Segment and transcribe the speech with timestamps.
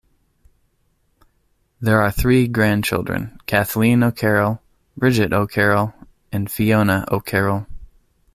[1.79, 4.59] There are three grand children, Kathleen O'Carroll,
[4.97, 5.93] Bridget O'Carroll
[6.31, 7.67] and Fiona O'Carroll.